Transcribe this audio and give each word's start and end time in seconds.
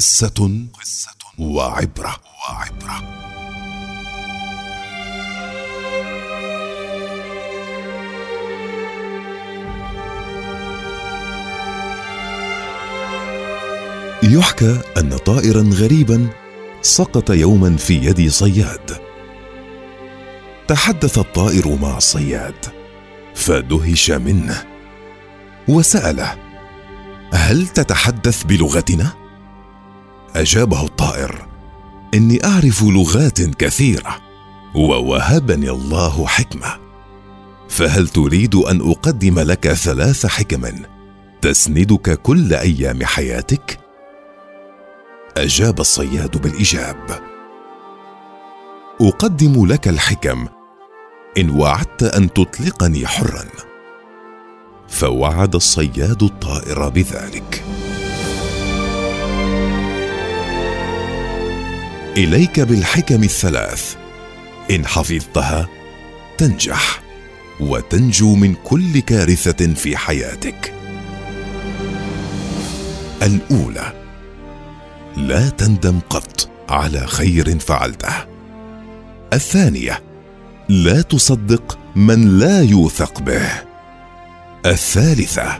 قصة 0.00 0.66
وعبرة. 1.38 2.16
وعبرة 2.48 3.20
يحكى 14.22 14.80
أن 14.98 15.16
طائرا 15.16 15.62
غريبا 15.62 16.28
سقط 16.82 17.30
يوما 17.30 17.76
في 17.76 17.94
يد 17.94 18.28
صياد. 18.28 18.98
تحدث 20.68 21.18
الطائر 21.18 21.78
مع 21.82 21.96
الصياد 21.96 22.66
فدهش 23.34 24.10
منه 24.10 24.64
وسأله 25.68 26.38
هل 27.32 27.66
تتحدث 27.66 28.44
بلغتنا؟ 28.44 29.19
أجابه 30.36 30.84
الطائر 30.84 31.46
إني 32.14 32.44
أعرف 32.44 32.82
لغات 32.82 33.40
كثيرة 33.40 34.16
ووهبني 34.74 35.70
الله 35.70 36.26
حكمة. 36.26 36.78
فهل 37.68 38.08
تريد 38.08 38.54
أن 38.54 38.90
أقدم 38.90 39.38
لك 39.38 39.72
ثلاث 39.72 40.26
حكم 40.26 40.66
تسندك 41.42 42.22
كل 42.22 42.54
أيام 42.54 43.04
حياتك؟ 43.04 43.80
أجاب 45.36 45.80
الصياد 45.80 46.42
بالإجاب. 46.42 47.20
أقدم 49.00 49.66
لك 49.66 49.88
الحكم 49.88 50.46
إن 51.38 51.50
وعدت 51.50 52.02
أن 52.02 52.32
تطلقني 52.32 53.06
حرا. 53.06 53.44
فوعد 54.88 55.54
الصياد 55.54 56.22
الطائر 56.22 56.88
بذلك. 56.88 57.64
إليك 62.16 62.60
بالحكم 62.60 63.22
الثلاث. 63.22 63.94
إن 64.70 64.86
حفظتها 64.86 65.68
تنجح 66.38 67.00
وتنجو 67.60 68.34
من 68.34 68.54
كل 68.54 69.00
كارثة 69.00 69.74
في 69.74 69.96
حياتك. 69.96 70.74
الأولى 73.22 73.92
لا 75.16 75.48
تندم 75.48 76.00
قط 76.10 76.50
على 76.68 77.06
خير 77.06 77.58
فعلته. 77.58 78.14
الثانية 79.32 80.02
لا 80.68 81.02
تصدق 81.02 81.78
من 81.96 82.38
لا 82.38 82.62
يوثق 82.62 83.20
به. 83.20 83.48
الثالثة 84.66 85.58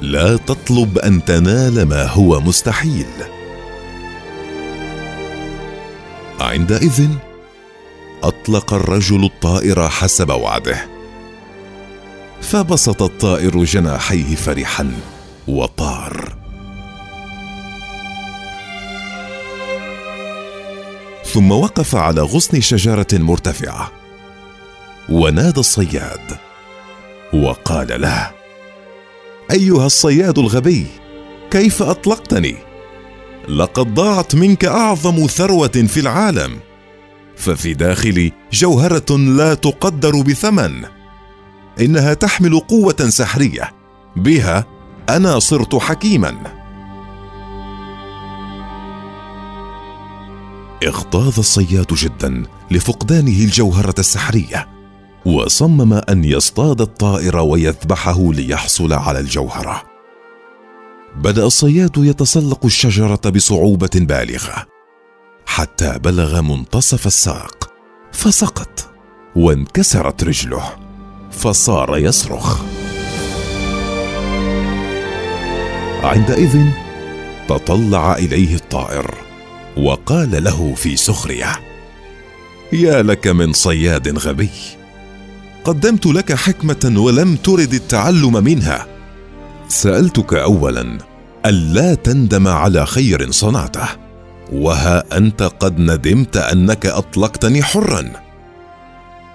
لا 0.00 0.36
تطلب 0.36 0.98
أن 0.98 1.24
تنال 1.24 1.82
ما 1.82 2.06
هو 2.06 2.40
مستحيل. 2.40 3.06
عندئذ 6.42 7.08
أطلق 8.22 8.74
الرجل 8.74 9.24
الطائر 9.24 9.88
حسب 9.88 10.30
وعده. 10.30 10.88
فبسط 12.40 13.02
الطائر 13.02 13.64
جناحيه 13.64 14.34
فرحا 14.34 14.92
وطار. 15.48 16.36
ثم 21.24 21.52
وقف 21.52 21.96
على 21.96 22.20
غصن 22.20 22.60
شجرة 22.60 23.06
مرتفعة. 23.12 23.92
ونادى 25.08 25.60
الصياد. 25.60 26.38
وقال 27.32 28.00
له 28.00 28.30
أيها 29.50 29.86
الصياد 29.86 30.38
الغبي 30.38 30.86
كيف 31.50 31.82
أطلقتني؟ 31.82 32.71
لقد 33.48 33.94
ضاعت 33.94 34.34
منك 34.34 34.64
أعظم 34.64 35.26
ثروة 35.26 35.68
في 35.68 36.00
العالم. 36.00 36.58
ففي 37.36 37.74
داخلي 37.74 38.32
جوهرة 38.52 39.16
لا 39.16 39.54
تقدر 39.54 40.20
بثمن. 40.22 40.84
إنها 41.80 42.14
تحمل 42.14 42.60
قوة 42.60 43.08
سحرية. 43.08 43.72
بها 44.16 44.66
أنا 45.08 45.38
صرت 45.38 45.74
حكيما. 45.74 46.36
اغتاظ 50.86 51.38
الصياد 51.38 51.86
جدا 51.92 52.42
لفقدانه 52.70 53.44
الجوهرة 53.44 53.94
السحرية. 53.98 54.68
وصمم 55.26 55.92
أن 55.92 56.24
يصطاد 56.24 56.80
الطائر 56.80 57.36
ويذبحه 57.36 58.32
ليحصل 58.32 58.92
على 58.92 59.18
الجوهرة. 59.18 59.91
بدأ 61.16 61.46
الصياد 61.46 61.96
يتسلق 61.96 62.64
الشجرة 62.64 63.20
بصعوبة 63.30 63.90
بالغة 63.94 64.66
حتى 65.46 65.98
بلغ 65.98 66.40
منتصف 66.40 67.06
الساق 67.06 67.72
فسقط 68.12 68.90
وانكسرت 69.36 70.24
رجله 70.24 70.64
فصار 71.30 71.98
يصرخ. 71.98 72.62
عندئذ 76.02 76.66
تطلع 77.48 78.16
إليه 78.16 78.54
الطائر 78.54 79.14
وقال 79.76 80.44
له 80.44 80.74
في 80.74 80.96
سخرية 80.96 81.60
يا 82.72 83.02
لك 83.02 83.26
من 83.26 83.52
صياد 83.52 84.18
غبي 84.18 84.50
قدمت 85.64 86.06
لك 86.06 86.32
حكمة 86.32 86.92
ولم 86.96 87.36
ترد 87.36 87.74
التعلم 87.74 88.44
منها 88.44 88.86
سألتك 89.68 90.34
اولا 90.34 90.98
ألا 91.46 91.94
تندم 91.94 92.48
على 92.48 92.86
خير 92.86 93.30
صنعته؟ 93.30 93.88
وها 94.52 95.04
أنت 95.16 95.42
قد 95.42 95.78
ندمت 95.78 96.36
أنك 96.36 96.86
أطلقتني 96.86 97.62
حرا. 97.62 98.12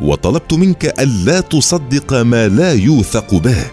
وطلبت 0.00 0.52
منك 0.52 0.84
ألا 1.00 1.40
تصدق 1.40 2.12
ما 2.12 2.48
لا 2.48 2.72
يوثق 2.72 3.34
به. 3.34 3.64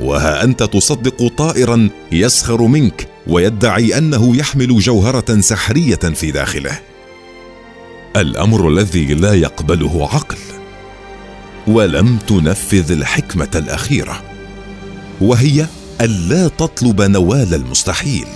وها 0.00 0.44
أنت 0.44 0.62
تصدق 0.62 1.28
طائرا 1.38 1.88
يسخر 2.12 2.62
منك 2.62 3.08
ويدعي 3.26 3.98
أنه 3.98 4.36
يحمل 4.36 4.78
جوهرة 4.78 5.40
سحرية 5.40 5.94
في 5.94 6.30
داخله. 6.30 6.78
الأمر 8.16 8.68
الذي 8.68 9.14
لا 9.14 9.34
يقبله 9.34 10.08
عقل. 10.12 10.38
ولم 11.66 12.18
تنفذ 12.18 12.92
الحكمة 12.92 13.50
الأخيرة. 13.54 14.31
وهي 15.22 15.66
الا 16.00 16.48
تطلب 16.48 17.02
نوال 17.02 17.54
المستحيل. 17.54 18.26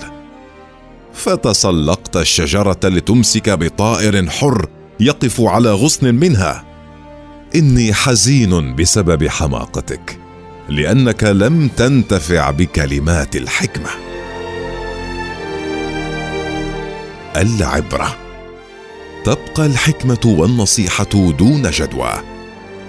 فتسلقت 1.14 2.16
الشجرة 2.16 2.80
لتمسك 2.84 3.50
بطائر 3.50 4.30
حر 4.30 4.68
يقف 5.00 5.40
على 5.40 5.72
غصن 5.72 6.14
منها. 6.14 6.64
إني 7.54 7.94
حزين 7.94 8.76
بسبب 8.76 9.28
حماقتك 9.28 10.18
لأنك 10.68 11.24
لم 11.24 11.68
تنتفع 11.68 12.50
بكلمات 12.50 13.36
الحكمة. 13.36 13.90
العبرة 17.36 18.16
تبقى 19.24 19.66
الحكمة 19.66 20.20
والنصيحة 20.24 21.32
دون 21.38 21.70
جدوى 21.70 22.12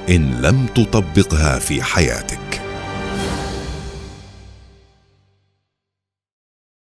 إن 0.09 0.41
لم 0.41 0.65
تطبقها 0.75 1.59
في 1.59 1.83
حياتك. 1.83 2.66